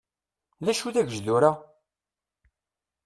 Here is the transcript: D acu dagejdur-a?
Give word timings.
D 0.63 0.67
acu 0.71 0.89
dagejdur-a? 0.95 1.51